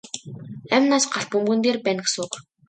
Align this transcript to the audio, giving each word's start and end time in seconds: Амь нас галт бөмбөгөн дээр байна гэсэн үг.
Амь 0.75 0.89
нас 0.91 1.03
галт 1.13 1.29
бөмбөгөн 1.31 1.59
дээр 1.63 1.77
байна 1.85 2.01
гэсэн 2.05 2.21
үг. 2.25 2.33